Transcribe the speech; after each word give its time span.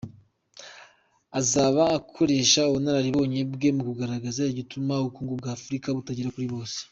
Azaba 1.39 1.83
akoresha 1.97 2.61
ubunararibonye 2.69 3.39
bwe 3.53 3.69
mu 3.75 3.81
kugaragaza 3.89 4.41
igituma 4.53 4.93
ubukungu 5.01 5.33
bwa 5.39 5.51
Afurika 5.57 5.87
butagera 5.97 6.33
kuri 6.35 6.47
bose. 6.55 6.79